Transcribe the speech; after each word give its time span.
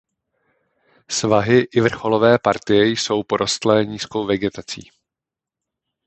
Svahy 1.09 1.67
i 1.71 1.79
vrcholové 1.81 2.39
partie 2.39 2.85
jsou 2.85 3.23
porostlé 3.23 3.85
nízkou 3.85 4.25
vegetací. 4.25 4.91